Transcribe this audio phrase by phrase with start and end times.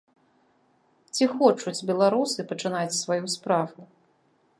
[1.13, 3.79] Ці хочуць беларусы пачынаць сваю справу?